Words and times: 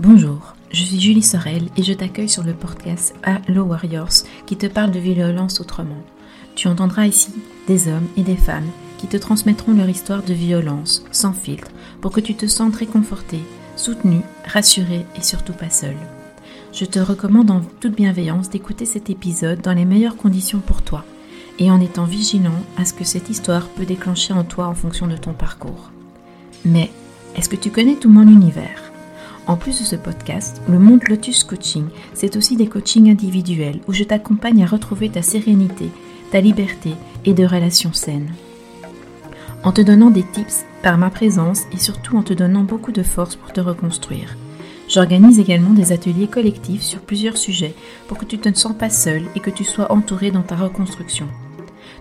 Bonjour, 0.00 0.56
je 0.72 0.82
suis 0.82 1.00
Julie 1.00 1.22
Sorel 1.22 1.68
et 1.76 1.84
je 1.84 1.92
t'accueille 1.92 2.28
sur 2.28 2.42
le 2.42 2.52
podcast 2.52 3.14
Hello 3.22 3.62
Warriors 3.62 4.24
qui 4.44 4.56
te 4.56 4.66
parle 4.66 4.90
de 4.90 4.98
violence 4.98 5.60
autrement. 5.60 6.02
Tu 6.56 6.66
entendras 6.66 7.06
ici 7.06 7.32
des 7.68 7.86
hommes 7.86 8.08
et 8.16 8.24
des 8.24 8.34
femmes 8.36 8.68
qui 8.98 9.06
te 9.06 9.16
transmettront 9.16 9.72
leur 9.72 9.88
histoire 9.88 10.24
de 10.24 10.34
violence 10.34 11.04
sans 11.12 11.32
filtre 11.32 11.70
pour 12.00 12.10
que 12.10 12.18
tu 12.18 12.34
te 12.34 12.48
sentes 12.48 12.74
réconforté, 12.74 13.38
soutenu, 13.76 14.22
rassuré 14.44 15.06
et 15.16 15.22
surtout 15.22 15.52
pas 15.52 15.70
seul. 15.70 15.94
Je 16.72 16.86
te 16.86 16.98
recommande 16.98 17.52
en 17.52 17.60
toute 17.60 17.94
bienveillance 17.94 18.50
d'écouter 18.50 18.86
cet 18.86 19.10
épisode 19.10 19.60
dans 19.60 19.74
les 19.74 19.84
meilleures 19.84 20.16
conditions 20.16 20.58
pour 20.58 20.82
toi 20.82 21.04
et 21.60 21.70
en 21.70 21.80
étant 21.80 22.04
vigilant 22.04 22.64
à 22.76 22.84
ce 22.84 22.94
que 22.94 23.04
cette 23.04 23.30
histoire 23.30 23.68
peut 23.68 23.86
déclencher 23.86 24.32
en 24.32 24.42
toi 24.42 24.66
en 24.66 24.74
fonction 24.74 25.06
de 25.06 25.16
ton 25.16 25.34
parcours. 25.34 25.92
Mais 26.64 26.90
est-ce 27.36 27.48
que 27.48 27.54
tu 27.54 27.70
connais 27.70 27.94
tout 27.94 28.10
mon 28.10 28.26
univers? 28.26 28.83
En 29.46 29.56
plus 29.56 29.78
de 29.78 29.84
ce 29.84 29.96
podcast, 29.96 30.62
le 30.68 30.78
monde 30.78 31.02
Lotus 31.08 31.44
Coaching, 31.44 31.86
c'est 32.14 32.36
aussi 32.36 32.56
des 32.56 32.66
coachings 32.66 33.10
individuels 33.10 33.80
où 33.86 33.92
je 33.92 34.04
t'accompagne 34.04 34.62
à 34.62 34.66
retrouver 34.66 35.10
ta 35.10 35.22
sérénité, 35.22 35.90
ta 36.30 36.40
liberté 36.40 36.94
et 37.24 37.34
de 37.34 37.44
relations 37.44 37.92
saines. 37.92 38.32
En 39.62 39.72
te 39.72 39.80
donnant 39.80 40.10
des 40.10 40.22
tips 40.22 40.64
par 40.82 40.98
ma 40.98 41.10
présence 41.10 41.62
et 41.72 41.78
surtout 41.78 42.16
en 42.16 42.22
te 42.22 42.32
donnant 42.32 42.62
beaucoup 42.62 42.92
de 42.92 43.02
force 43.02 43.36
pour 43.36 43.52
te 43.52 43.60
reconstruire. 43.60 44.36
J'organise 44.88 45.38
également 45.38 45.70
des 45.70 45.92
ateliers 45.92 46.26
collectifs 46.26 46.82
sur 46.82 47.00
plusieurs 47.00 47.38
sujets 47.38 47.74
pour 48.06 48.18
que 48.18 48.26
tu 48.26 48.36
ne 48.36 48.42
te 48.42 48.58
sens 48.58 48.74
pas 48.76 48.90
seul 48.90 49.22
et 49.34 49.40
que 49.40 49.50
tu 49.50 49.64
sois 49.64 49.90
entouré 49.92 50.30
dans 50.30 50.42
ta 50.42 50.56
reconstruction. 50.56 51.28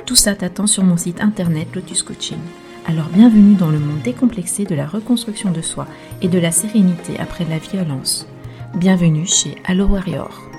Tout 0.06 0.16
ça 0.16 0.36
t'attend 0.36 0.68
sur 0.68 0.84
mon 0.84 0.98
site 0.98 1.22
internet 1.22 1.68
Lotus 1.73 2.04
Coaching. 2.04 2.40
Alors 2.86 3.08
bienvenue 3.08 3.55
dans 3.55 3.70
le 3.70 3.80
monde 3.80 4.02
décomplexé 4.02 4.66
de 4.66 4.76
la 4.76 4.86
reconstruction 4.86 5.52
de 5.52 5.62
soi 5.62 5.88
et 6.22 6.28
de 6.28 6.38
la 6.38 6.52
sérénité 6.52 7.17
après 7.17 7.45
la 7.45 7.58
violence. 7.58 8.28
Bienvenue 8.76 9.26
chez 9.26 9.56
Allo 9.64 9.86
Warrior. 9.86 10.50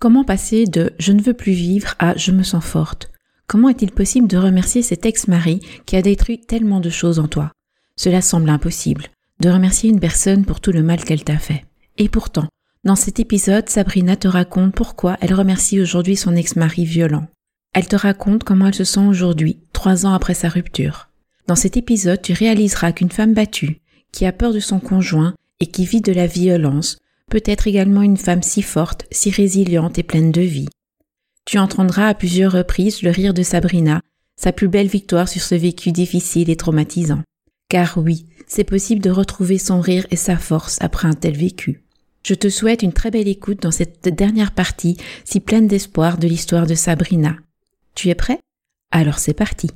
Comment 0.00 0.24
passer 0.24 0.64
de 0.64 0.94
je 0.98 1.12
ne 1.12 1.22
veux 1.22 1.32
plus 1.32 1.52
vivre 1.52 1.94
à 2.00 2.16
je 2.16 2.32
me 2.32 2.42
sens 2.42 2.64
forte 2.64 3.12
Comment 3.46 3.68
est-il 3.68 3.92
possible 3.92 4.26
de 4.26 4.36
remercier 4.36 4.82
cet 4.82 5.06
ex-mari 5.06 5.60
qui 5.86 5.94
a 5.94 6.02
détruit 6.02 6.40
tellement 6.40 6.80
de 6.80 6.90
choses 6.90 7.20
en 7.20 7.28
toi? 7.28 7.52
Cela 7.96 8.20
semble 8.20 8.50
impossible 8.50 9.13
de 9.40 9.50
remercier 9.50 9.90
une 9.90 10.00
personne 10.00 10.44
pour 10.44 10.60
tout 10.60 10.72
le 10.72 10.82
mal 10.82 11.02
qu'elle 11.04 11.24
t'a 11.24 11.38
fait. 11.38 11.64
Et 11.98 12.08
pourtant, 12.08 12.48
dans 12.84 12.96
cet 12.96 13.18
épisode, 13.18 13.68
Sabrina 13.68 14.16
te 14.16 14.28
raconte 14.28 14.74
pourquoi 14.74 15.16
elle 15.20 15.34
remercie 15.34 15.80
aujourd'hui 15.80 16.16
son 16.16 16.36
ex-mari 16.36 16.84
violent. 16.84 17.26
Elle 17.72 17.88
te 17.88 17.96
raconte 17.96 18.44
comment 18.44 18.68
elle 18.68 18.74
se 18.74 18.84
sent 18.84 19.06
aujourd'hui, 19.06 19.58
trois 19.72 20.06
ans 20.06 20.12
après 20.12 20.34
sa 20.34 20.48
rupture. 20.48 21.08
Dans 21.46 21.56
cet 21.56 21.76
épisode, 21.76 22.22
tu 22.22 22.32
réaliseras 22.32 22.92
qu'une 22.92 23.10
femme 23.10 23.34
battue, 23.34 23.80
qui 24.12 24.26
a 24.26 24.32
peur 24.32 24.52
de 24.52 24.60
son 24.60 24.80
conjoint 24.80 25.34
et 25.60 25.66
qui 25.66 25.84
vit 25.84 26.00
de 26.00 26.12
la 26.12 26.26
violence, 26.26 26.98
peut 27.30 27.42
être 27.44 27.66
également 27.66 28.02
une 28.02 28.16
femme 28.16 28.42
si 28.42 28.62
forte, 28.62 29.06
si 29.10 29.30
résiliente 29.30 29.98
et 29.98 30.02
pleine 30.02 30.30
de 30.30 30.42
vie. 30.42 30.68
Tu 31.46 31.58
entendras 31.58 32.08
à 32.08 32.14
plusieurs 32.14 32.52
reprises 32.52 33.02
le 33.02 33.10
rire 33.10 33.34
de 33.34 33.42
Sabrina, 33.42 34.00
sa 34.36 34.52
plus 34.52 34.68
belle 34.68 34.86
victoire 34.86 35.28
sur 35.28 35.42
ce 35.42 35.54
vécu 35.54 35.90
difficile 35.92 36.50
et 36.50 36.56
traumatisant. 36.56 37.22
Car 37.74 37.98
oui, 37.98 38.26
c'est 38.46 38.62
possible 38.62 39.02
de 39.02 39.10
retrouver 39.10 39.58
son 39.58 39.80
rire 39.80 40.06
et 40.12 40.16
sa 40.16 40.36
force 40.36 40.78
après 40.80 41.08
un 41.08 41.12
tel 41.12 41.36
vécu. 41.36 41.82
Je 42.22 42.34
te 42.34 42.48
souhaite 42.48 42.82
une 42.84 42.92
très 42.92 43.10
belle 43.10 43.26
écoute 43.26 43.62
dans 43.62 43.72
cette 43.72 44.08
dernière 44.14 44.52
partie 44.52 44.96
si 45.24 45.40
pleine 45.40 45.66
d'espoir 45.66 46.16
de 46.16 46.28
l'histoire 46.28 46.68
de 46.68 46.76
Sabrina. 46.76 47.34
Tu 47.96 48.10
es 48.10 48.14
prêt? 48.14 48.38
Alors 48.92 49.18
c'est 49.18 49.34
parti. 49.34 49.72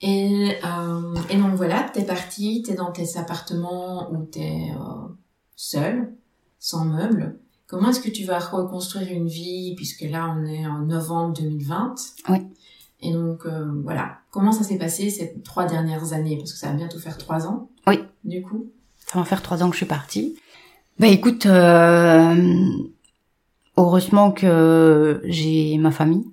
Et, 0.00 0.56
euh, 0.64 1.14
et 1.30 1.36
donc 1.36 1.54
voilà, 1.54 1.88
t'es 1.94 2.02
parti, 2.02 2.64
t'es 2.66 2.74
dans 2.74 2.90
tes 2.90 3.16
appartements 3.16 4.10
où 4.10 4.24
t'es 4.24 4.72
euh, 4.74 5.14
seul, 5.54 6.12
sans 6.58 6.86
meubles. 6.86 7.38
Comment 7.68 7.90
est-ce 7.90 8.00
que 8.00 8.10
tu 8.10 8.24
vas 8.24 8.40
reconstruire 8.40 9.12
une 9.12 9.28
vie 9.28 9.76
puisque 9.76 10.02
là 10.02 10.34
on 10.36 10.44
est 10.44 10.66
en 10.66 10.80
novembre 10.80 11.34
2020 11.34 11.94
Oui. 12.30 12.38
Et 13.02 13.12
donc 13.12 13.46
euh, 13.46 13.80
voilà, 13.82 14.18
comment 14.30 14.52
ça 14.52 14.62
s'est 14.62 14.78
passé 14.78 15.10
ces 15.10 15.40
trois 15.42 15.66
dernières 15.66 16.12
années? 16.12 16.36
Parce 16.36 16.52
que 16.52 16.58
ça 16.58 16.68
va 16.68 16.74
bientôt 16.74 16.98
faire 16.98 17.16
trois 17.16 17.46
ans. 17.46 17.70
Oui. 17.86 18.00
Du 18.24 18.42
coup? 18.42 18.66
Ça 19.06 19.18
va 19.18 19.24
faire 19.24 19.42
trois 19.42 19.62
ans 19.62 19.68
que 19.68 19.74
je 19.74 19.78
suis 19.78 19.86
partie. 19.86 20.36
Bah 20.98 21.06
écoute, 21.06 21.46
euh, 21.46 22.68
heureusement 23.76 24.32
que 24.32 25.22
j'ai 25.24 25.78
ma 25.78 25.90
famille, 25.90 26.26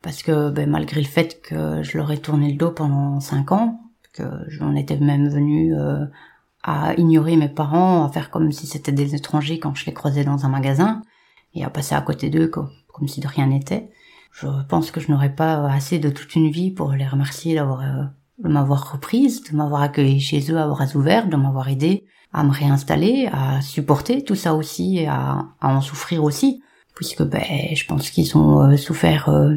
parce 0.00 0.22
que 0.22 0.50
ben, 0.50 0.68
malgré 0.68 1.00
le 1.02 1.06
fait 1.06 1.42
que 1.42 1.82
je 1.82 1.98
leur 1.98 2.10
ai 2.10 2.18
tourné 2.18 2.50
le 2.50 2.56
dos 2.56 2.70
pendant 2.70 3.20
cinq 3.20 3.52
ans, 3.52 3.80
que 4.14 4.24
j'en 4.48 4.74
étais 4.74 4.96
même 4.96 5.28
venue 5.28 5.76
euh, 5.76 6.06
à 6.62 6.94
ignorer 6.94 7.36
mes 7.36 7.48
parents, 7.50 8.04
à 8.04 8.08
faire 8.08 8.30
comme 8.30 8.50
si 8.50 8.66
c'était 8.66 8.92
des 8.92 9.14
étrangers 9.14 9.58
quand 9.58 9.74
je 9.74 9.84
les 9.84 9.92
croisais 9.92 10.24
dans 10.24 10.46
un 10.46 10.48
magasin, 10.48 11.02
et 11.54 11.64
à 11.64 11.70
passer 11.70 11.94
à 11.94 12.00
côté 12.00 12.30
d'eux 12.30 12.48
comme 12.48 13.08
si 13.08 13.20
de 13.20 13.28
rien 13.28 13.48
n'était. 13.48 13.90
Je 14.34 14.48
pense 14.68 14.90
que 14.90 15.00
je 15.00 15.12
n'aurais 15.12 15.34
pas 15.34 15.64
assez 15.70 16.00
de 16.00 16.10
toute 16.10 16.34
une 16.34 16.50
vie 16.50 16.72
pour 16.72 16.92
les 16.92 17.06
remercier 17.06 17.54
d'avoir 17.54 17.82
euh, 17.82 18.04
de 18.42 18.48
m'avoir 18.48 18.92
reprise, 18.92 19.44
de 19.44 19.56
m'avoir 19.56 19.82
accueilli 19.82 20.20
chez 20.20 20.50
eux 20.50 20.58
à 20.58 20.66
bras 20.66 20.88
ouverts, 20.96 21.28
de 21.28 21.36
m'avoir 21.36 21.68
aidé 21.68 22.04
à 22.32 22.42
me 22.42 22.50
réinstaller, 22.50 23.28
à 23.32 23.60
supporter 23.60 24.24
tout 24.24 24.34
ça 24.34 24.54
aussi 24.54 24.98
et 24.98 25.06
à, 25.06 25.46
à 25.60 25.68
en 25.68 25.80
souffrir 25.80 26.24
aussi, 26.24 26.60
puisque 26.96 27.22
ben 27.22 27.44
je 27.74 27.86
pense 27.86 28.10
qu'ils 28.10 28.36
ont 28.36 28.60
euh, 28.62 28.76
souffert 28.76 29.28
euh, 29.28 29.54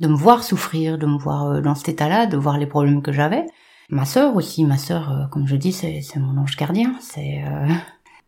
de 0.00 0.06
me 0.06 0.16
voir 0.16 0.44
souffrir, 0.44 0.98
de 0.98 1.06
me 1.06 1.16
voir 1.16 1.62
dans 1.62 1.74
cet 1.74 1.88
état-là, 1.88 2.26
de 2.26 2.36
voir 2.36 2.58
les 2.58 2.66
problèmes 2.66 3.00
que 3.00 3.12
j'avais. 3.12 3.46
Ma 3.88 4.04
sœur 4.04 4.36
aussi, 4.36 4.64
ma 4.64 4.76
sœur, 4.76 5.28
comme 5.32 5.46
je 5.46 5.56
dis, 5.56 5.72
c'est 5.72 6.02
mon 6.16 6.38
ange 6.38 6.56
gardien, 6.56 6.94
c'est 7.00 7.42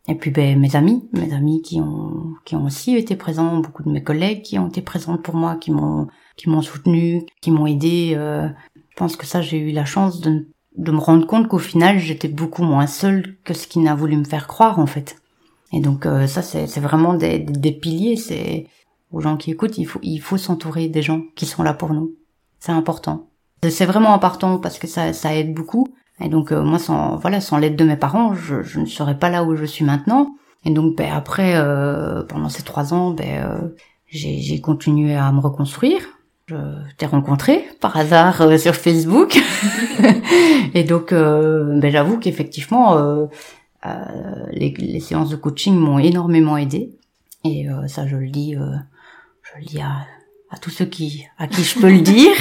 et 0.09 0.17
puis 0.17 0.31
ben 0.31 0.59
mes 0.59 0.75
amis, 0.75 1.09
mes 1.13 1.33
amis 1.33 1.63
qui 1.63 1.81
ont 1.81 2.35
qui 2.45 2.57
ont 2.57 2.65
aussi 2.65 2.97
été 2.97 3.15
présents, 3.15 3.59
beaucoup 3.59 3.85
de 3.85 3.91
mes 3.91 4.03
collègues 4.03 4.43
qui 4.43 4.59
ont 4.59 4.69
été 4.69 4.83
présents 4.83 5.17
pour 5.17 5.37
moi, 5.37 5.57
qui 5.57 5.71
m'ont 5.71 6.09
qui 6.37 6.49
m'ont 6.49 6.63
soutenu, 6.63 7.25
qui 7.41 7.51
m'ont 7.51 7.67
aidé. 7.67 8.15
Euh, 8.17 8.49
je 8.75 8.97
pense 8.97 9.17
que 9.17 9.27
ça 9.27 9.41
j'ai 9.41 9.59
eu 9.59 9.71
la 9.71 9.85
chance 9.85 10.21
de 10.21 10.49
de 10.77 10.91
me 10.91 10.99
rendre 10.99 11.27
compte 11.27 11.49
qu'au 11.49 11.59
final 11.59 11.99
j'étais 11.99 12.29
beaucoup 12.29 12.65
moins 12.65 12.87
seule 12.87 13.37
que 13.45 13.55
ce 13.55 13.69
qu'il 13.69 13.83
n'a 13.83 13.95
voulu 13.95 14.17
me 14.17 14.25
faire 14.25 14.49
croire 14.49 14.81
en 14.81 14.87
fait. 14.87 15.17
Et 15.73 15.81
donc 15.81 16.05
euh, 16.05 16.27
ça 16.27 16.43
c'est 16.43 16.67
c'est 16.67 16.81
vraiment 16.81 17.15
des 17.15 17.39
des 17.39 17.73
piliers. 17.73 18.17
C'est 18.17 18.67
aux 19.13 19.21
gens 19.21 19.37
qui 19.37 19.53
écoutent, 19.53 19.79
il 19.79 19.85
faut 19.85 20.01
il 20.03 20.21
faut 20.21 20.39
s'entourer 20.39 20.89
des 20.89 21.03
gens 21.03 21.23
qui 21.37 21.47
sont 21.47 21.63
là 21.63 21.75
pour 21.75 21.95
nous. 21.95 22.17
C'est 22.59 22.73
important. 22.73 23.29
C'est 23.69 23.87
vraiment 23.87 24.15
important 24.15 24.59
parce 24.59 24.81
que 24.81 24.89
ça 24.89 25.13
ça 25.13 25.37
aide 25.37 25.55
beaucoup. 25.55 25.87
Et 26.21 26.29
donc 26.29 26.53
euh, 26.53 26.63
moi, 26.63 26.79
sans 26.79 27.17
voilà, 27.17 27.41
sans 27.41 27.59
l'aide 27.59 27.77
de 27.77 27.85
mes 27.85 27.97
parents, 27.97 28.35
je, 28.35 28.63
je, 28.63 28.81
ne 28.81 28.87
serais 28.87 29.19
pas 29.19 29.31
là 29.31 29.45
où 29.45 29.57
je 29.57 29.65
suis 29.65 29.85
maintenant. 29.85 30.35
Et 30.65 30.71
donc 30.71 30.97
ben, 30.97 31.11
après, 31.13 31.55
euh, 31.57 32.23
pendant 32.23 32.49
ces 32.49 32.63
trois 32.63 32.95
ans, 32.95 33.11
ben, 33.11 33.45
euh, 33.45 33.69
j'ai 34.07 34.61
continué 34.61 35.17
à 35.17 35.33
me 35.33 35.41
reconstruire. 35.41 36.03
Je 36.47 36.57
t'ai 36.99 37.07
rencontré 37.07 37.65
par 37.81 37.97
hasard 37.97 38.59
sur 38.59 38.75
Facebook. 38.75 39.41
et 40.75 40.85
donc, 40.85 41.15
ben, 41.15 41.91
j'avoue 41.91 42.19
qu'effectivement, 42.19 43.29
les, 44.51 44.75
les, 44.77 45.01
séances 45.01 45.31
de 45.31 45.37
coaching 45.37 45.75
m'ont 45.75 45.99
énormément 45.99 46.59
aidé. 46.59 46.91
Et 47.45 47.67
ça, 47.87 48.07
je 48.07 48.17
le 48.17 48.29
dis, 48.29 48.55
je 48.55 49.59
le 49.61 49.65
dis 49.65 49.81
à, 49.81 50.05
à 50.51 50.59
tous 50.59 50.71
ceux 50.71 50.85
qui 50.85 51.25
à 51.39 51.47
qui 51.47 51.63
je 51.63 51.79
peux 51.79 51.91
le 51.91 52.01
dire. 52.03 52.35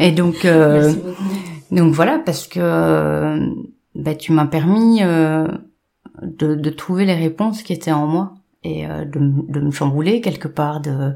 et 0.00 0.10
donc. 0.10 0.42
Merci 0.42 0.96
beaucoup 0.96 1.25
donc 1.70 1.92
voilà, 1.92 2.18
parce 2.18 2.46
que 2.46 3.54
bah, 3.94 4.14
tu 4.14 4.32
m'as 4.32 4.46
permis 4.46 5.02
euh, 5.02 5.48
de, 6.22 6.54
de, 6.54 6.70
trouver 6.70 7.04
les 7.04 7.14
réponses 7.14 7.62
qui 7.62 7.72
étaient 7.72 7.92
en 7.92 8.06
moi 8.06 8.34
et 8.62 8.86
euh, 8.86 9.04
de, 9.04 9.18
de, 9.48 9.60
me 9.60 9.70
chambouler 9.70 10.20
quelque 10.20 10.48
part, 10.48 10.80
de, 10.80 11.14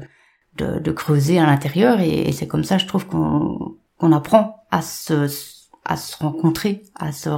de, 0.57 0.79
de 0.79 0.91
creuser 0.91 1.39
à 1.39 1.45
l'intérieur. 1.45 1.99
Et, 1.99 2.31
c'est 2.31 2.47
comme 2.47 2.63
ça, 2.63 2.77
je 2.77 2.87
trouve 2.87 3.07
qu'on 3.07 3.75
qu'on 3.97 4.13
apprend 4.13 4.63
à 4.71 4.81
se, 4.81 5.27
à 5.85 5.95
se 5.95 6.17
rencontrer, 6.17 6.81
à 6.95 7.11
se, 7.11 7.29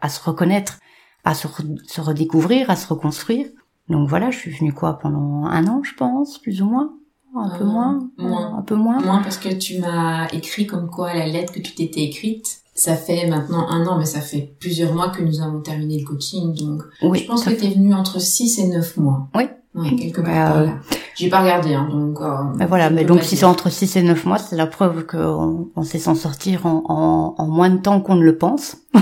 à 0.00 0.08
se 0.08 0.20
reconnaître, 0.20 0.80
à 1.24 1.32
se, 1.34 1.46
se 1.86 2.00
redécouvrir, 2.00 2.70
à 2.70 2.76
se 2.76 2.88
reconstruire. 2.92 3.46
Donc 3.88 4.08
voilà, 4.08 4.32
je 4.32 4.38
suis 4.38 4.50
venue 4.50 4.72
quoi 4.72 4.98
pendant 4.98 5.44
un 5.44 5.66
an, 5.68 5.82
je 5.84 5.94
pense, 5.94 6.38
plus 6.38 6.60
ou 6.60 6.66
moins. 6.66 6.92
Un 7.36 7.56
peu 7.56 7.62
euh, 7.62 7.66
moins, 7.66 8.10
moins, 8.18 8.58
un 8.58 8.62
peu 8.62 8.74
moins. 8.74 9.00
Moins 9.00 9.22
parce 9.22 9.38
que 9.38 9.54
tu 9.54 9.78
m'as 9.78 10.26
écrit 10.32 10.66
comme 10.66 10.90
quoi 10.90 11.14
la 11.14 11.26
lettre 11.26 11.52
que 11.52 11.60
tu 11.60 11.72
t'étais 11.74 12.00
écrite, 12.00 12.57
ça 12.78 12.96
fait 12.96 13.28
maintenant 13.28 13.68
un 13.68 13.86
an, 13.86 13.98
mais 13.98 14.04
ça 14.04 14.20
fait 14.20 14.54
plusieurs 14.60 14.94
mois 14.94 15.10
que 15.10 15.22
nous 15.22 15.40
avons 15.40 15.60
terminé 15.60 15.98
le 15.98 16.06
coaching, 16.06 16.54
donc 16.54 16.82
oui, 17.02 17.20
je 17.20 17.26
pense 17.26 17.44
que 17.44 17.50
t'es 17.50 17.68
venu 17.68 17.94
entre 17.94 18.20
6 18.20 18.58
et 18.58 18.68
9 18.68 18.96
mois. 18.98 19.28
Oui. 19.34 19.44
Oui, 19.74 19.94
quelque 19.96 20.22
part 20.22 20.56
euh, 20.56 20.66
J'ai 21.14 21.28
pas 21.28 21.42
regardé, 21.42 21.74
hein, 21.74 21.88
donc... 21.90 22.20
Euh, 22.20 22.34
ben 22.56 22.66
voilà, 22.66 22.90
mais 22.90 23.04
donc 23.04 23.22
si 23.22 23.36
c'est 23.36 23.44
entre 23.44 23.70
6 23.70 23.96
et 23.96 24.02
9 24.02 24.24
mois, 24.24 24.38
c'est 24.38 24.56
la 24.56 24.66
preuve 24.66 25.06
qu'on 25.06 25.68
on 25.76 25.82
sait 25.82 25.98
s'en 25.98 26.14
sortir 26.14 26.66
en, 26.66 26.82
en, 26.88 27.34
en, 27.36 27.46
moins 27.46 27.70
de 27.70 27.76
temps 27.76 28.00
qu'on 28.00 28.16
ne 28.16 28.24
le 28.24 28.38
pense. 28.38 28.78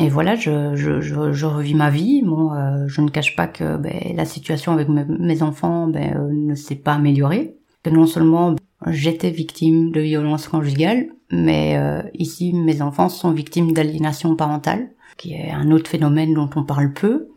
Et 0.00 0.08
voilà, 0.08 0.34
je, 0.34 0.74
je, 0.76 1.02
je, 1.02 1.32
je 1.32 1.46
revis 1.46 1.74
ma 1.74 1.90
vie. 1.90 2.22
Bon, 2.22 2.54
euh, 2.54 2.86
je 2.86 3.02
ne 3.02 3.10
cache 3.10 3.36
pas 3.36 3.46
que 3.46 3.76
ben, 3.76 4.14
la 4.16 4.24
situation 4.24 4.72
avec 4.72 4.88
mes, 4.88 5.04
mes 5.04 5.42
enfants 5.42 5.86
ben, 5.86 6.16
euh, 6.16 6.30
ne 6.32 6.54
s'est 6.54 6.76
pas 6.76 6.94
améliorée. 6.94 7.58
Que 7.82 7.90
non 7.90 8.06
seulement 8.06 8.56
j'étais 8.86 9.30
victime 9.30 9.92
de 9.92 10.00
violences 10.00 10.48
conjugales, 10.48 11.08
mais 11.30 11.76
euh, 11.76 12.02
ici 12.14 12.52
mes 12.52 12.82
enfants 12.82 13.08
sont 13.08 13.30
victimes 13.30 13.72
d'aliénation 13.72 14.36
parentale, 14.36 14.90
qui 15.16 15.34
est 15.34 15.50
un 15.50 15.70
autre 15.70 15.90
phénomène 15.90 16.34
dont 16.34 16.50
on 16.56 16.64
parle 16.64 16.92
peu. 16.92 17.28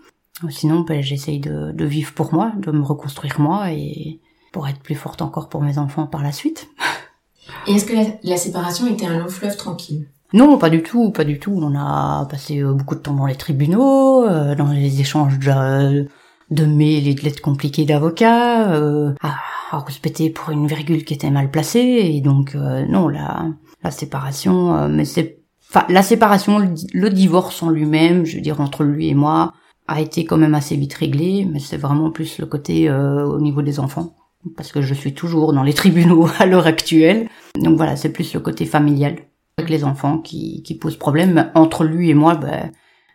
Sinon, 0.50 0.82
ben, 0.82 1.02
j'essaye 1.02 1.40
de, 1.40 1.72
de 1.72 1.86
vivre 1.86 2.14
pour 2.14 2.34
moi, 2.34 2.54
de 2.58 2.72
me 2.72 2.84
reconstruire 2.84 3.40
moi 3.40 3.72
et 3.72 4.20
pour 4.52 4.68
être 4.68 4.80
plus 4.80 4.96
forte 4.96 5.22
encore 5.22 5.50
pour 5.50 5.62
mes 5.62 5.78
enfants 5.78 6.08
par 6.08 6.24
la 6.24 6.32
suite. 6.32 6.70
Et 7.68 7.74
est-ce 7.74 7.86
que 7.86 7.94
la, 7.94 8.06
la 8.24 8.38
séparation 8.38 8.88
était 8.88 9.06
un 9.06 9.20
long 9.20 9.28
fleuve 9.28 9.58
tranquille? 9.58 10.08
Non, 10.34 10.58
pas 10.58 10.72
du 10.72 10.82
tout, 10.82 11.12
pas 11.12 11.24
du 11.24 11.40
tout. 11.40 11.54
On 11.62 11.76
a 11.76 12.26
passé 12.26 12.60
euh, 12.60 12.74
beaucoup 12.74 12.96
de 12.96 13.00
temps 13.02 13.14
dans 13.14 13.28
les 13.28 13.36
tribunaux, 13.36 14.26
euh, 14.26 14.56
dans 14.56 14.72
les 14.72 15.00
échanges 15.00 15.38
de, 15.38 16.08
de 16.50 16.66
mails 16.66 17.08
et 17.08 17.14
de 17.14 17.22
lettres 17.22 17.42
compliquées 17.42 17.86
d'avocats, 17.86 18.74
euh, 18.74 19.14
à, 19.22 19.36
à 19.74 19.80
respecter 19.80 20.30
pour 20.30 20.52
une 20.52 20.68
virgule 20.68 21.04
qui 21.04 21.14
était 21.14 21.30
mal 21.30 21.52
placée. 21.52 22.02
Et 22.04 22.22
donc, 22.22 22.56
euh, 22.56 22.86
non, 22.88 23.08
la, 23.08 23.48
la 23.84 23.92
séparation, 23.92 24.76
euh, 24.76 24.88
mais 24.88 25.06
c'est... 25.06 25.40
Enfin, 25.70 25.86
la 25.90 26.04
séparation, 26.04 26.60
le, 26.60 26.70
le 26.94 27.10
divorce 27.10 27.64
en 27.64 27.70
lui-même, 27.70 28.26
je 28.26 28.36
veux 28.36 28.42
dire, 28.42 28.62
entre 28.62 28.84
lui 28.84 29.10
et 29.10 29.16
moi, 29.16 29.54
a 29.88 30.02
été 30.02 30.26
quand 30.26 30.38
même 30.38 30.56
assez 30.56 30.76
vite 30.76 30.94
réglé, 30.94 31.48
mais 31.52 31.60
c'est 31.60 31.78
vraiment 31.78 32.12
plus 32.12 32.40
le 32.40 32.46
côté 32.46 32.90
euh, 32.90 33.26
au 33.26 33.40
niveau 33.40 33.62
des 33.62 33.80
enfants 33.80 34.16
parce 34.58 34.72
que 34.72 34.82
je 34.82 34.94
suis 34.94 35.14
toujours 35.14 35.54
dans 35.54 35.64
les 35.64 35.74
tribunaux 35.82 36.28
à 36.40 36.46
l'heure 36.46 36.68
actuelle. 36.68 37.30
Donc 37.60 37.78
voilà, 37.78 37.96
c'est 37.96 38.12
plus 38.12 38.34
le 38.34 38.40
côté 38.40 38.66
familial 38.66 39.18
avec 39.58 39.70
les 39.70 39.84
enfants 39.84 40.18
qui, 40.18 40.64
qui 40.64 40.76
pose 40.76 40.98
problème. 40.98 41.34
Mais 41.34 41.46
entre 41.56 41.84
lui 41.84 42.10
et 42.10 42.14
moi, 42.14 42.36
ben 42.36 42.72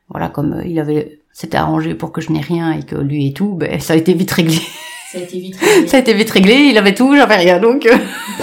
voilà, 0.09 0.29
comme 0.29 0.55
euh, 0.55 0.65
il 0.65 0.79
avait 0.79 1.21
s'était 1.33 1.57
arrangé 1.57 1.95
pour 1.95 2.11
que 2.11 2.21
je 2.21 2.33
n'ai 2.33 2.41
rien 2.41 2.73
et 2.73 2.83
que 2.83 2.97
lui 2.97 3.29
et 3.29 3.33
tout, 3.33 3.55
ben 3.55 3.79
ça 3.79 3.93
a 3.93 3.97
été 3.97 4.13
vite 4.15 4.31
réglé. 4.33 4.59
Ça 5.13 5.19
a 5.19 5.23
été 5.23 5.39
vite 5.41 5.57
réglé. 5.57 5.89
ça 5.89 5.97
a 5.97 6.01
été 6.01 6.15
vite 6.15 6.31
réglé. 6.31 6.55
Il 6.71 6.79
avait 6.79 6.95
tout, 6.95 7.15
j'avais 7.17 7.37
rien. 7.37 7.59
Donc 7.61 7.87
euh, 7.87 7.97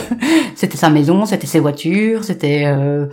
c'était 0.55 0.77
sa 0.77 0.89
maison, 0.89 1.25
c'était 1.25 1.47
ses 1.47 1.59
voitures, 1.59 2.23
c'était 2.23 2.65
euh... 2.65 3.07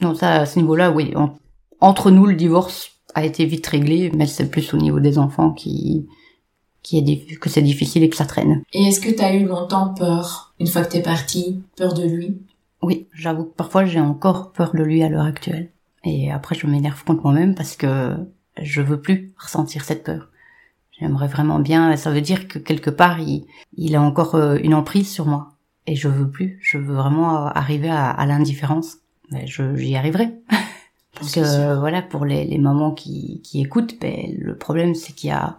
non 0.00 0.14
ça 0.14 0.40
à 0.42 0.46
ce 0.46 0.58
niveau-là, 0.58 0.90
oui. 0.90 1.12
En- 1.16 1.34
entre 1.80 2.10
nous, 2.10 2.26
le 2.26 2.34
divorce 2.34 2.90
a 3.14 3.24
été 3.24 3.44
vite 3.44 3.66
réglé, 3.66 4.10
mais 4.14 4.26
c'est 4.26 4.50
plus 4.50 4.74
au 4.74 4.76
niveau 4.78 5.00
des 5.00 5.18
enfants 5.18 5.50
qui 5.52 6.06
qui 6.82 6.98
est 6.98 7.38
que 7.38 7.50
c'est 7.50 7.62
difficile 7.62 8.02
et 8.02 8.08
que 8.08 8.16
ça 8.16 8.24
traîne. 8.24 8.62
Et 8.72 8.84
est-ce 8.84 9.00
que 9.00 9.10
t'as 9.10 9.34
eu 9.34 9.44
longtemps 9.44 9.92
peur, 9.94 10.54
une 10.58 10.66
fois 10.66 10.82
que 10.84 10.92
t'es 10.92 11.02
partie, 11.02 11.60
peur 11.76 11.92
de 11.92 12.04
lui? 12.04 12.38
Oui, 12.82 13.06
j'avoue 13.12 13.44
que 13.44 13.54
parfois 13.54 13.84
j'ai 13.84 14.00
encore 14.00 14.52
peur 14.52 14.72
de 14.74 14.82
lui 14.82 15.02
à 15.02 15.08
l'heure 15.08 15.24
actuelle. 15.26 15.70
Et 16.04 16.30
après, 16.30 16.54
je 16.54 16.66
m'énerve 16.66 17.02
contre 17.04 17.22
moi-même 17.24 17.54
parce 17.54 17.76
que 17.76 18.14
je 18.62 18.80
veux 18.80 19.00
plus 19.00 19.32
ressentir 19.38 19.84
cette 19.84 20.04
peur. 20.04 20.28
J'aimerais 21.00 21.28
vraiment 21.28 21.60
bien, 21.60 21.96
ça 21.96 22.10
veut 22.10 22.20
dire 22.20 22.48
que 22.48 22.58
quelque 22.58 22.90
part, 22.90 23.20
il, 23.20 23.46
il 23.76 23.94
a 23.94 24.02
encore 24.02 24.34
euh, 24.34 24.58
une 24.62 24.74
emprise 24.74 25.10
sur 25.10 25.26
moi. 25.26 25.52
Et 25.86 25.94
je 25.94 26.08
veux 26.08 26.30
plus, 26.30 26.58
je 26.60 26.76
veux 26.78 26.94
vraiment 26.94 27.46
arriver 27.46 27.88
à, 27.88 28.10
à 28.10 28.26
l'indifférence. 28.26 28.98
J'y 29.44 29.96
arriverai. 29.96 30.30
Parce 31.14 31.32
que 31.34 31.44
sûr. 31.44 31.60
euh, 31.60 31.78
voilà, 31.78 32.02
pour 32.02 32.24
les, 32.24 32.44
les 32.44 32.58
mamans 32.58 32.92
qui, 32.92 33.40
qui 33.42 33.60
écoutent, 33.60 33.98
ben, 34.00 34.34
le 34.38 34.56
problème 34.56 34.94
c'est 34.94 35.12
qu'il 35.14 35.30
y 35.30 35.32
a 35.32 35.58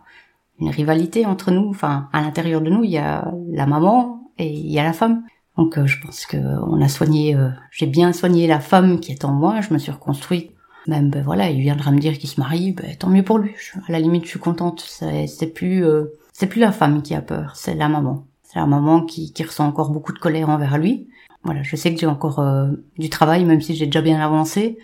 une 0.59 0.69
rivalité 0.69 1.25
entre 1.25 1.51
nous. 1.51 1.69
Enfin, 1.69 2.09
à 2.13 2.21
l'intérieur 2.21 2.61
de 2.61 2.69
nous, 2.69 2.83
il 2.83 2.91
y 2.91 2.97
a 2.97 3.31
la 3.51 3.65
maman 3.65 4.31
et 4.37 4.49
il 4.51 4.71
y 4.71 4.79
a 4.79 4.83
la 4.83 4.93
femme. 4.93 5.23
Donc 5.57 5.77
euh, 5.77 5.85
je 5.85 5.99
pense 6.01 6.25
que 6.25 6.37
on 6.37 6.81
a 6.81 6.87
soigné, 6.87 7.35
euh, 7.35 7.49
j'ai 7.71 7.87
bien 7.87 8.13
soigné 8.13 8.47
la 8.47 8.59
femme 8.59 8.99
qui 8.99 9.11
est 9.11 9.25
en 9.25 9.33
moi, 9.33 9.61
je 9.61 9.73
me 9.73 9.79
suis 9.79 9.91
reconstruite. 9.91 10.51
Même 10.89 11.09
ben 11.09 11.23
voilà, 11.23 11.49
il 11.49 11.61
viendra 11.61 11.91
me 11.91 11.99
dire 11.99 12.17
qu'il 12.17 12.29
se 12.29 12.39
marie, 12.39 12.71
ben 12.71 12.95
tant 12.97 13.09
mieux 13.09 13.23
pour 13.23 13.37
lui. 13.37 13.53
À 13.87 13.91
la 13.91 13.99
limite, 13.99 14.25
je 14.25 14.29
suis 14.29 14.39
contente. 14.39 14.81
C'est 14.81 15.53
plus 15.53 15.85
euh, 15.85 16.05
c'est 16.33 16.47
plus 16.47 16.59
la 16.59 16.71
femme 16.71 17.01
qui 17.01 17.13
a 17.15 17.21
peur, 17.21 17.55
c'est 17.55 17.75
la 17.75 17.89
maman. 17.89 18.25
C'est 18.43 18.59
la 18.59 18.65
maman 18.65 19.03
qui 19.03 19.31
qui 19.31 19.43
ressent 19.43 19.67
encore 19.67 19.91
beaucoup 19.91 20.13
de 20.13 20.19
colère 20.19 20.49
envers 20.49 20.77
lui. 20.77 21.07
Voilà, 21.43 21.63
je 21.63 21.75
sais 21.75 21.93
que 21.93 21.99
j'ai 21.99 22.07
encore 22.07 22.39
euh, 22.39 22.71
du 22.97 23.09
travail, 23.09 23.45
même 23.45 23.61
si 23.61 23.75
j'ai 23.75 23.85
déjà 23.85 24.01
bien 24.01 24.19
avancé. 24.19 24.77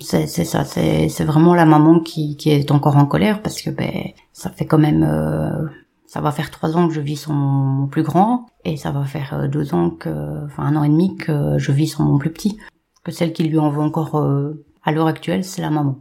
C'est 0.00 0.26
ça, 0.26 0.64
c'est 0.64 1.08
c'est 1.08 1.24
vraiment 1.24 1.54
la 1.54 1.64
maman 1.64 2.00
qui 2.00 2.36
qui 2.36 2.50
est 2.50 2.70
encore 2.70 2.96
en 2.96 3.06
colère 3.06 3.40
parce 3.40 3.62
que 3.62 3.70
ben 3.70 4.10
ça 4.32 4.50
fait 4.50 4.66
quand 4.66 4.78
même 4.78 5.02
euh, 5.02 5.68
ça 6.06 6.20
va 6.20 6.32
faire 6.32 6.50
trois 6.50 6.76
ans 6.76 6.88
que 6.88 6.94
je 6.94 7.00
vis 7.00 7.16
sans 7.16 7.34
mon 7.34 7.86
plus 7.88 8.02
grand 8.02 8.46
et 8.64 8.76
ça 8.76 8.90
va 8.90 9.04
faire 9.04 9.34
euh, 9.34 9.48
deux 9.48 9.74
ans 9.74 9.90
que, 9.90 10.44
enfin 10.46 10.62
un 10.62 10.76
an 10.76 10.84
et 10.84 10.88
demi 10.88 11.16
que 11.16 11.58
je 11.58 11.72
vis 11.72 11.88
sans 11.88 12.04
mon 12.04 12.18
plus 12.18 12.32
petit. 12.32 12.58
Que 13.04 13.12
celle 13.12 13.32
qui 13.32 13.44
lui 13.44 13.58
en 13.58 13.70
veut 13.70 13.82
encore 13.82 14.16
euh, 14.16 14.64
à 14.86 14.92
l'heure 14.92 15.06
actuelle, 15.08 15.44
c'est 15.44 15.60
la 15.62 15.70
maman. 15.70 15.98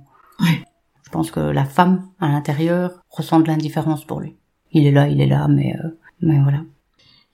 Je 1.04 1.10
pense 1.12 1.32
que 1.32 1.40
la 1.40 1.66
femme 1.66 2.08
à 2.20 2.28
l'intérieur 2.30 3.02
ressent 3.10 3.40
de 3.40 3.48
l'indifférence 3.48 4.06
pour 4.06 4.20
lui. 4.22 4.36
Il 4.72 4.86
est 4.88 4.92
là, 4.92 5.08
il 5.08 5.20
est 5.22 5.28
là, 5.28 5.48
mais 5.48 5.76
euh, 5.84 5.90
mais 6.22 6.40
voilà. 6.40 6.62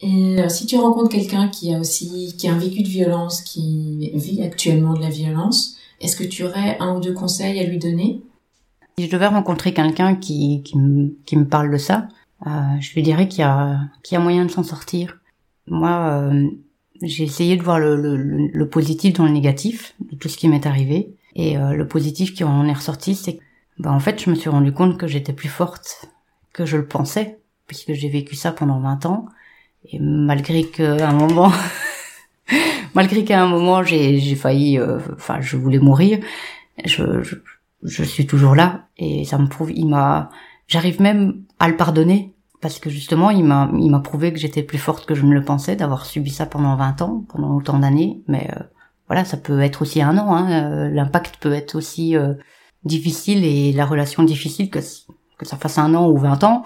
Et 0.01 0.39
euh, 0.39 0.50
si 0.50 0.65
tu 0.65 0.77
rencontres 0.77 1.09
quelqu'un 1.09 1.48
qui 1.48 1.74
a 1.74 1.80
aussi 1.80 2.36
qui 2.38 2.48
a 2.48 2.53
un 2.53 2.57
vécu 2.57 2.81
de 2.83 2.88
violence, 2.88 3.42
qui 3.42 4.12
vit 4.15 4.42
actuellement 4.42 4.94
de 4.94 5.01
la 5.01 5.09
violence, 5.09 5.77
est-ce 6.00 6.15
que 6.15 6.24
tu 6.24 6.44
aurais 6.44 6.77
un 6.80 6.95
ou 6.95 7.00
deux 7.00 7.13
conseils 7.13 7.59
à 7.59 7.63
lui 7.63 7.77
donner? 7.77 8.21
Si 8.97 9.06
je 9.06 9.12
devais 9.12 9.27
rencontrer 9.27 9.74
quelqu'un 9.74 10.15
qui 10.15 10.63
qui 10.63 10.77
me 10.77 11.15
qui 11.25 11.36
me 11.38 11.47
parle 11.47 11.71
de 11.71 11.77
ça, 11.77 12.07
euh, 12.47 12.50
je 12.80 12.94
lui 12.94 13.04
dirais 13.04 13.27
qu'il 13.27 13.42
y 13.42 13.44
a 13.44 13.80
qu'il 14.04 14.15
y 14.15 14.18
a 14.18 14.24
moyen 14.24 14.45
de 14.45 14.51
s'en 14.51 14.63
sortir. 14.63 15.19
Moi, 15.68 15.92
euh, 15.92 16.47
j'ai 17.01 17.24
essayé 17.24 17.56
de 17.57 17.63
voir 17.63 17.80
le, 17.80 17.95
le, 17.95 18.18
le- 18.18 18.47
le 18.54 18.69
positif 18.69 19.13
dans 19.13 19.25
le 19.25 19.31
négatif 19.31 19.95
de 20.12 20.15
tout 20.15 20.30
ce 20.30 20.38
qui 20.38 20.47
m'est 20.47 20.65
arrivé. 20.65 21.15
Et 21.36 21.57
euh, 21.57 21.74
le 21.74 21.88
positif 21.88 22.33
qui 22.33 22.44
en 22.44 22.66
est 22.68 22.74
ressorti, 22.74 23.16
c'est 23.16 23.38
que, 23.38 23.44
bah, 23.80 23.92
en 23.92 24.00
fait, 24.00 24.22
je 24.24 24.30
me 24.30 24.36
suis 24.36 24.50
rendu 24.50 24.74
compte 24.74 24.98
que 24.98 25.07
j'étais 25.07 25.33
plus 25.33 25.50
forte 25.50 26.10
que 26.54 26.66
je 26.66 26.78
le 26.78 26.88
pensais, 26.88 27.39
puisque 27.68 27.94
j'ai 27.94 28.10
vécu 28.10 28.36
ça 28.36 28.51
pendant 28.51 28.80
20 28.80 29.06
ans. 29.06 29.25
Et 29.86 30.00
malgré 30.00 30.63
qu'à 30.66 31.10
un 31.10 31.13
moment, 31.13 31.51
malgré 32.94 33.24
qu'à 33.24 33.42
un 33.42 33.48
moment, 33.48 33.83
j'ai 33.83 34.19
j'ai 34.19 34.36
failli, 34.36 34.78
euh, 34.78 35.00
enfin, 35.13 35.42
je 35.42 35.57
voulais 35.57 35.80
mourir, 35.80 36.19
je, 36.86 37.24
je, 37.24 37.36
je 37.83 38.04
suis 38.04 38.28
toujours 38.28 38.56
là. 38.56 38.88
Et 38.98 39.25
ça 39.25 39.38
me 39.38 39.48
prouve, 39.48 39.72
il 39.72 39.88
m'a, 39.88 40.30
j'arrive 40.68 41.01
même 41.01 41.44
à 41.60 41.68
le 41.68 41.78
pardonner 41.78 42.33
parce 42.62 42.78
que 42.78 42.89
justement, 42.89 43.31
il 43.31 43.44
m'a, 43.44 43.72
il 43.74 43.89
m'a 43.89 44.00
prouvé 44.00 44.31
que 44.31 44.39
j'étais 44.39 44.62
plus 44.62 44.78
forte 44.78 45.07
que 45.07 45.16
je 45.16 45.25
ne 45.25 45.33
le 45.33 45.44
pensais, 45.44 45.75
d'avoir 45.75 46.06
subi 46.06 46.30
ça 46.30 46.45
pendant 46.45 46.75
20 46.75 47.01
ans, 47.01 47.25
pendant 47.28 47.56
autant 47.56 47.80
d'années. 47.80 48.22
Mais 48.28 48.50
euh, 48.56 48.63
voilà, 49.11 49.25
ça 49.25 49.35
peut 49.35 49.59
être 49.59 49.81
aussi 49.81 50.01
un 50.01 50.17
an. 50.17 50.33
Hein. 50.33 50.51
euh, 50.51 50.89
L'impact 50.89 51.35
peut 51.41 51.51
être 51.51 51.75
aussi 51.75 52.15
euh, 52.15 52.33
difficile 52.85 53.43
et 53.43 53.73
la 53.73 53.85
relation 53.85 54.23
difficile 54.23 54.69
que 54.69 54.79
ça 54.79 55.57
fasse 55.57 55.77
un 55.77 55.94
an 55.95 56.09
ou 56.09 56.18
20 56.18 56.45
ans. 56.45 56.63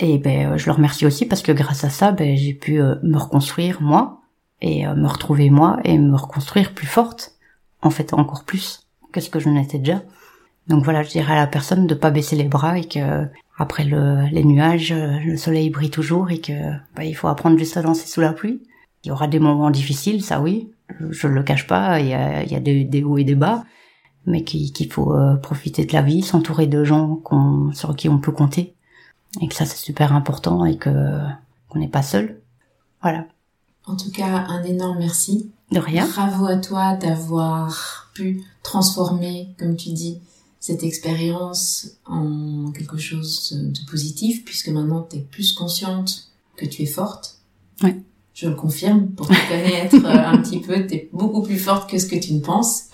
Et 0.00 0.18
ben, 0.18 0.54
euh, 0.54 0.58
je 0.58 0.66
le 0.66 0.72
remercie 0.72 1.06
aussi 1.06 1.24
parce 1.24 1.40
que 1.40 1.52
grâce 1.52 1.84
à 1.84 1.90
ça, 1.90 2.10
ben, 2.10 2.36
j'ai 2.36 2.52
pu 2.52 2.80
me 2.80 3.16
reconstruire 3.16 3.80
moi 3.80 4.22
et 4.60 4.84
me 4.84 5.06
retrouver 5.06 5.50
moi 5.50 5.78
et 5.84 5.96
me 5.96 6.16
reconstruire 6.16 6.74
plus 6.74 6.88
forte, 6.88 7.36
en 7.80 7.90
fait 7.90 8.12
encore 8.12 8.42
plus 8.42 8.88
que 9.12 9.20
ce 9.20 9.30
que 9.30 9.38
je 9.38 9.48
n'étais 9.48 9.78
déjà. 9.78 10.02
Donc 10.66 10.82
voilà, 10.82 11.04
je 11.04 11.10
dirais 11.10 11.34
à 11.34 11.36
la 11.36 11.46
personne 11.46 11.86
de 11.86 11.94
pas 11.94 12.10
baisser 12.10 12.34
les 12.34 12.48
bras 12.48 12.76
et 12.76 12.88
que 12.88 13.24
après 13.56 13.84
le, 13.84 14.26
les 14.32 14.42
nuages, 14.42 14.92
le 14.92 15.36
soleil 15.36 15.70
brille 15.70 15.90
toujours 15.90 16.32
et 16.32 16.40
que 16.40 16.72
bah, 16.96 17.04
il 17.04 17.14
faut 17.14 17.28
apprendre 17.28 17.56
juste 17.56 17.76
à 17.76 17.82
danser 17.82 18.08
sous 18.08 18.20
la 18.20 18.32
pluie. 18.32 18.64
Il 19.04 19.08
y 19.08 19.10
aura 19.12 19.28
des 19.28 19.38
moments 19.38 19.70
difficiles, 19.70 20.24
ça 20.24 20.40
oui, 20.40 20.73
je 21.10 21.26
ne 21.28 21.32
le 21.34 21.42
cache 21.42 21.66
pas, 21.66 22.00
il 22.00 22.08
y 22.08 22.14
a, 22.14 22.42
il 22.42 22.50
y 22.50 22.54
a 22.54 22.60
des, 22.60 22.84
des 22.84 23.02
hauts 23.02 23.18
et 23.18 23.24
des 23.24 23.34
bas, 23.34 23.64
mais 24.26 24.44
qu'il 24.44 24.92
faut 24.92 25.14
euh, 25.14 25.36
profiter 25.36 25.84
de 25.84 25.92
la 25.92 26.02
vie, 26.02 26.22
s'entourer 26.22 26.66
de 26.66 26.84
gens 26.84 27.16
qu'on, 27.16 27.72
sur 27.72 27.94
qui 27.96 28.08
on 28.08 28.18
peut 28.18 28.32
compter, 28.32 28.74
et 29.40 29.48
que 29.48 29.54
ça 29.54 29.66
c'est 29.66 29.76
super 29.76 30.12
important 30.12 30.64
et 30.64 30.76
que 30.76 31.18
qu'on 31.68 31.78
n'est 31.78 31.88
pas 31.88 32.02
seul. 32.02 32.40
Voilà, 33.02 33.26
En 33.86 33.96
tout 33.96 34.10
cas, 34.10 34.46
un 34.48 34.62
énorme 34.62 34.98
merci. 34.98 35.50
de 35.72 35.78
rien. 35.78 36.06
Bravo 36.06 36.46
à 36.46 36.56
toi 36.56 36.94
d'avoir 36.96 38.10
pu 38.14 38.42
transformer, 38.62 39.54
comme 39.58 39.76
tu 39.76 39.90
dis, 39.90 40.20
cette 40.60 40.82
expérience 40.84 41.98
en 42.06 42.70
quelque 42.72 42.96
chose 42.96 43.52
de 43.52 43.90
positif, 43.90 44.44
puisque 44.44 44.68
maintenant 44.68 45.06
tu 45.10 45.16
es 45.16 45.20
plus 45.20 45.52
consciente 45.52 46.28
que 46.56 46.64
tu 46.64 46.82
es 46.82 46.86
forte. 46.86 47.38
Ouais. 47.82 48.00
Je 48.34 48.48
le 48.48 48.54
confirme, 48.56 49.06
pour 49.08 49.28
te 49.28 49.32
connaître 49.48 49.94
euh, 50.04 50.26
un 50.32 50.38
petit 50.38 50.58
peu, 50.60 50.86
tu 50.86 50.94
es 50.94 51.08
beaucoup 51.12 51.42
plus 51.42 51.56
forte 51.58 51.88
que 51.88 51.98
ce 51.98 52.06
que 52.06 52.16
tu 52.16 52.34
ne 52.34 52.40
penses. 52.40 52.84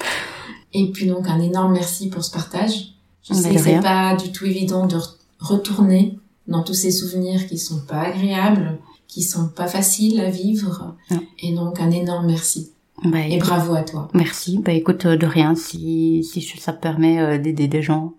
Et 0.73 0.91
puis 0.93 1.07
donc 1.07 1.27
un 1.29 1.41
énorme 1.41 1.73
merci 1.73 2.09
pour 2.11 2.23
ce 2.23 2.31
partage. 2.31 2.93
Je 3.23 3.35
Bah, 3.35 3.41
sais 3.41 3.55
que 3.55 3.59
c'est 3.61 3.81
pas 3.81 4.17
du 4.17 4.33
tout 4.33 4.45
évident 4.45 4.87
de 4.87 4.97
re- 4.97 5.15
retourner 5.41 6.19
dans 6.47 6.63
tous 6.63 6.75
ces 6.75 6.91
souvenirs 6.91 7.47
qui 7.47 7.59
sont 7.59 7.81
pas 7.89 8.03
agréables, 8.03 8.79
qui 9.09 9.23
sont 9.23 9.49
pas 9.49 9.67
faciles 9.67 10.21
à 10.21 10.29
vivre. 10.31 10.95
Non. 11.11 11.23
Et 11.39 11.55
donc 11.55 11.81
un 11.81 11.91
énorme 11.91 12.27
merci. 12.27 12.73
Bah, 13.03 13.27
Et 13.27 13.37
écoute, 13.37 13.49
bravo 13.49 13.75
à 13.75 13.83
toi. 13.83 14.09
Merci. 14.13 14.59
Bah 14.59 14.73
écoute, 14.73 15.07
euh, 15.07 15.17
de 15.17 15.27
rien. 15.27 15.55
Si 15.55 16.23
si 16.23 16.43
ça 16.43 16.75
permet 16.75 17.19
euh, 17.19 17.39
d'aider 17.39 17.67
des 17.67 17.81
gens, 17.83 18.13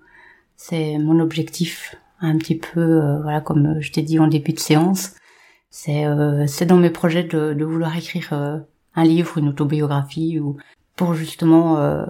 c'est 0.58 0.98
mon 0.98 1.20
objectif. 1.20 1.96
Un 2.24 2.38
petit 2.38 2.56
peu, 2.56 2.80
euh, 2.80 3.20
voilà, 3.22 3.42
comme 3.42 3.78
je 3.80 3.92
t'ai 3.92 4.02
dit 4.04 4.20
en 4.20 4.28
début 4.28 4.54
de 4.54 4.60
séance, 4.60 5.12
c'est 5.72 6.06
euh, 6.06 6.46
c'est 6.48 6.66
dans 6.66 6.78
mes 6.78 6.90
projets 6.90 7.24
de, 7.24 7.54
de 7.54 7.66
vouloir 7.66 7.98
écrire 7.98 8.30
euh, 8.34 8.60
un 8.94 9.04
livre, 9.04 9.38
une 9.38 9.50
autobiographie, 9.50 10.40
ou 10.40 10.58
pour 10.96 11.16
justement 11.16 11.78
euh, 11.78 12.06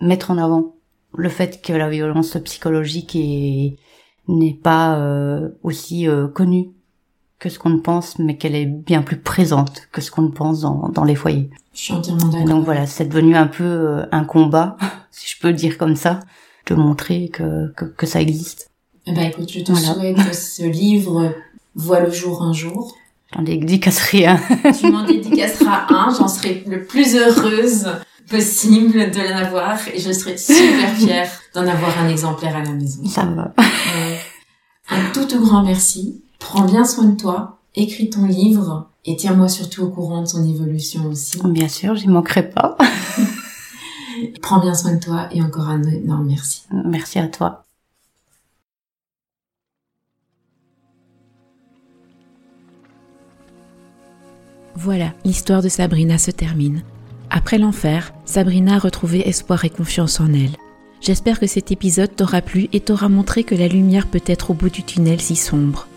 mettre 0.00 0.30
en 0.30 0.38
avant 0.38 0.74
le 1.14 1.28
fait 1.28 1.62
que 1.62 1.72
la 1.72 1.88
violence 1.88 2.36
psychologique 2.44 3.14
n'est 4.28 4.54
pas 4.62 4.98
euh, 4.98 5.50
aussi 5.62 6.08
euh, 6.08 6.26
connue 6.28 6.70
que 7.38 7.48
ce 7.50 7.58
qu'on 7.58 7.70
ne 7.70 7.80
pense, 7.80 8.18
mais 8.18 8.36
qu'elle 8.38 8.54
est 8.54 8.66
bien 8.66 9.02
plus 9.02 9.18
présente 9.18 9.88
que 9.92 10.00
ce 10.00 10.10
qu'on 10.10 10.22
ne 10.22 10.30
pense 10.30 10.62
dans, 10.62 10.88
dans 10.88 11.04
les 11.04 11.14
foyers. 11.14 11.50
Je 11.74 11.80
suis 11.80 11.92
entièrement 11.92 12.28
d'accord. 12.28 12.48
Donc 12.48 12.64
voilà, 12.64 12.86
c'est 12.86 13.06
devenu 13.06 13.36
un 13.36 13.46
peu 13.46 13.64
euh, 13.64 14.06
un 14.10 14.24
combat, 14.24 14.76
si 15.10 15.28
je 15.28 15.40
peux 15.40 15.48
le 15.48 15.54
dire 15.54 15.76
comme 15.76 15.96
ça, 15.96 16.20
de 16.66 16.74
montrer 16.74 17.28
que, 17.28 17.72
que, 17.74 17.84
que 17.84 18.06
ça 18.06 18.20
existe. 18.20 18.70
Ben 19.06 19.20
écoute, 19.20 19.50
je 19.52 19.60
te 19.60 19.72
souhaite 19.72 20.16
que 20.16 20.34
ce 20.34 20.64
livre 20.64 21.32
voit 21.76 22.00
le 22.00 22.10
jour 22.10 22.42
un 22.42 22.52
jour. 22.52 22.96
J'en 23.34 23.42
dédicacerai 23.42 24.26
un. 24.26 24.40
tu 24.78 24.90
m'en 24.90 25.04
dédicaceras 25.04 25.86
un, 25.90 26.14
j'en 26.16 26.28
serai 26.28 26.64
le 26.66 26.84
plus 26.84 27.14
heureuse 27.14 27.86
possible 28.28 29.10
de 29.10 29.20
l'avoir 29.20 29.78
et 29.88 30.00
je 30.00 30.10
serai 30.10 30.36
super 30.36 30.90
fière 30.96 31.30
d'en 31.54 31.66
avoir 31.66 31.98
un 32.00 32.08
exemplaire 32.08 32.56
à 32.56 32.62
la 32.62 32.72
maison. 32.72 33.04
Ça 33.06 33.24
va. 33.24 33.52
un 34.88 35.10
tout 35.12 35.26
tout 35.26 35.40
grand 35.40 35.62
merci. 35.62 36.22
Prends 36.38 36.64
bien 36.64 36.84
soin 36.84 37.04
de 37.04 37.16
toi, 37.16 37.58
écris 37.74 38.10
ton 38.10 38.26
livre 38.26 38.88
et 39.04 39.16
tiens-moi 39.16 39.48
surtout 39.48 39.82
au 39.84 39.88
courant 39.88 40.22
de 40.22 40.26
son 40.26 40.48
évolution 40.48 41.06
aussi. 41.06 41.38
Bien 41.44 41.68
sûr, 41.68 41.94
j'y 41.94 42.08
manquerai 42.08 42.48
pas. 42.48 42.76
Prends 44.42 44.60
bien 44.60 44.74
soin 44.74 44.94
de 44.94 45.00
toi 45.00 45.28
et 45.30 45.42
encore 45.42 45.68
un 45.68 45.82
énorme 45.82 46.26
merci. 46.26 46.62
Merci 46.72 47.18
à 47.18 47.28
toi. 47.28 47.65
Voilà, 54.78 55.14
l'histoire 55.24 55.62
de 55.62 55.70
Sabrina 55.70 56.18
se 56.18 56.30
termine. 56.30 56.82
Après 57.30 57.56
l'enfer, 57.56 58.12
Sabrina 58.26 58.74
a 58.74 58.78
retrouvé 58.78 59.26
espoir 59.26 59.64
et 59.64 59.70
confiance 59.70 60.20
en 60.20 60.32
elle. 60.34 60.56
J'espère 61.00 61.40
que 61.40 61.46
cet 61.46 61.72
épisode 61.72 62.14
t'aura 62.14 62.42
plu 62.42 62.68
et 62.74 62.80
t'aura 62.80 63.08
montré 63.08 63.42
que 63.42 63.54
la 63.54 63.68
lumière 63.68 64.06
peut 64.06 64.22
être 64.26 64.50
au 64.50 64.54
bout 64.54 64.68
du 64.68 64.82
tunnel 64.82 65.20
si 65.20 65.34
sombre. 65.34 65.88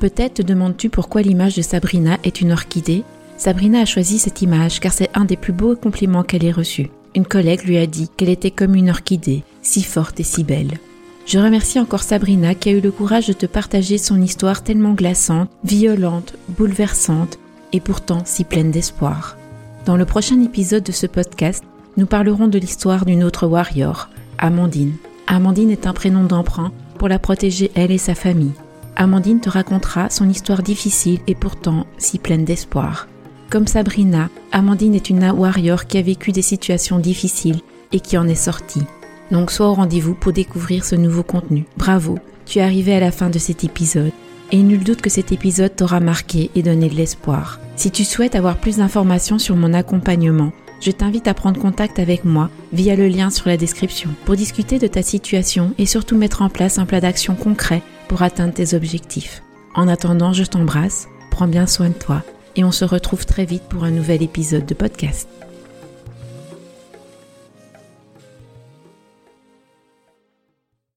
Peut-être 0.00 0.34
te 0.34 0.42
demandes-tu 0.42 0.90
pourquoi 0.90 1.22
l'image 1.22 1.54
de 1.54 1.62
Sabrina 1.62 2.18
est 2.24 2.40
une 2.40 2.50
orchidée? 2.50 3.04
Sabrina 3.36 3.80
a 3.80 3.84
choisi 3.84 4.18
cette 4.18 4.42
image 4.42 4.80
car 4.80 4.92
c'est 4.92 5.10
un 5.14 5.24
des 5.24 5.36
plus 5.36 5.52
beaux 5.52 5.76
compliments 5.76 6.24
qu'elle 6.24 6.44
ait 6.44 6.50
reçus. 6.50 6.90
Une 7.14 7.26
collègue 7.26 7.62
lui 7.62 7.78
a 7.78 7.86
dit 7.86 8.08
qu'elle 8.16 8.28
était 8.28 8.50
comme 8.50 8.74
une 8.74 8.90
orchidée, 8.90 9.44
si 9.62 9.84
forte 9.84 10.18
et 10.18 10.24
si 10.24 10.42
belle. 10.42 10.78
Je 11.26 11.38
remercie 11.38 11.78
encore 11.78 12.02
Sabrina 12.02 12.54
qui 12.54 12.68
a 12.68 12.72
eu 12.72 12.80
le 12.80 12.90
courage 12.90 13.28
de 13.28 13.32
te 13.32 13.46
partager 13.46 13.96
son 13.96 14.20
histoire 14.20 14.64
tellement 14.64 14.92
glaçante, 14.92 15.50
violente, 15.62 16.34
bouleversante 16.48 17.38
et 17.74 17.80
pourtant 17.80 18.22
si 18.24 18.44
pleine 18.44 18.70
d'espoir. 18.70 19.36
Dans 19.84 19.96
le 19.96 20.06
prochain 20.06 20.40
épisode 20.40 20.84
de 20.84 20.92
ce 20.92 21.06
podcast, 21.06 21.64
nous 21.98 22.06
parlerons 22.06 22.48
de 22.48 22.58
l'histoire 22.58 23.04
d'une 23.04 23.24
autre 23.24 23.46
warrior, 23.46 24.08
Amandine. 24.38 24.94
Amandine 25.26 25.70
est 25.70 25.86
un 25.86 25.92
prénom 25.92 26.22
d'emprunt 26.22 26.72
pour 26.98 27.08
la 27.08 27.18
protéger 27.18 27.70
elle 27.74 27.90
et 27.90 27.98
sa 27.98 28.14
famille. 28.14 28.52
Amandine 28.96 29.40
te 29.40 29.50
racontera 29.50 30.08
son 30.08 30.28
histoire 30.28 30.62
difficile 30.62 31.18
et 31.26 31.34
pourtant 31.34 31.86
si 31.98 32.18
pleine 32.18 32.44
d'espoir. 32.44 33.08
Comme 33.50 33.66
Sabrina, 33.66 34.30
Amandine 34.52 34.94
est 34.94 35.10
une 35.10 35.28
warrior 35.30 35.86
qui 35.86 35.98
a 35.98 36.02
vécu 36.02 36.30
des 36.30 36.42
situations 36.42 37.00
difficiles 37.00 37.60
et 37.92 37.98
qui 37.98 38.16
en 38.16 38.28
est 38.28 38.34
sortie. 38.36 38.84
Donc 39.32 39.50
sois 39.50 39.68
au 39.68 39.74
rendez-vous 39.74 40.14
pour 40.14 40.32
découvrir 40.32 40.84
ce 40.84 40.94
nouveau 40.94 41.24
contenu. 41.24 41.64
Bravo, 41.76 42.18
tu 42.46 42.60
es 42.60 42.62
arrivé 42.62 42.94
à 42.94 43.00
la 43.00 43.10
fin 43.10 43.30
de 43.30 43.38
cet 43.38 43.64
épisode 43.64 44.12
et 44.52 44.62
nul 44.62 44.84
doute 44.84 45.02
que 45.02 45.10
cet 45.10 45.32
épisode 45.32 45.74
t'aura 45.74 46.00
marqué 46.00 46.50
et 46.54 46.62
donné 46.62 46.88
de 46.88 46.94
l'espoir. 46.94 47.60
Si 47.76 47.90
tu 47.90 48.04
souhaites 48.04 48.34
avoir 48.34 48.56
plus 48.56 48.76
d'informations 48.76 49.38
sur 49.38 49.56
mon 49.56 49.74
accompagnement, 49.74 50.52
je 50.80 50.90
t'invite 50.90 51.28
à 51.28 51.34
prendre 51.34 51.60
contact 51.60 51.98
avec 51.98 52.24
moi 52.24 52.50
via 52.72 52.94
le 52.94 53.08
lien 53.08 53.30
sur 53.30 53.48
la 53.48 53.56
description 53.56 54.10
pour 54.24 54.36
discuter 54.36 54.78
de 54.78 54.86
ta 54.86 55.02
situation 55.02 55.72
et 55.78 55.86
surtout 55.86 56.16
mettre 56.16 56.42
en 56.42 56.48
place 56.48 56.78
un 56.78 56.86
plan 56.86 57.00
d'action 57.00 57.34
concret 57.34 57.82
pour 58.08 58.22
atteindre 58.22 58.54
tes 58.54 58.74
objectifs. 58.74 59.42
En 59.74 59.88
attendant, 59.88 60.32
je 60.32 60.44
t'embrasse, 60.44 61.08
prends 61.30 61.48
bien 61.48 61.66
soin 61.66 61.88
de 61.88 61.94
toi 61.94 62.22
et 62.56 62.64
on 62.64 62.72
se 62.72 62.84
retrouve 62.84 63.26
très 63.26 63.44
vite 63.44 63.64
pour 63.64 63.84
un 63.84 63.90
nouvel 63.90 64.22
épisode 64.22 64.66
de 64.66 64.74
podcast. 64.74 65.28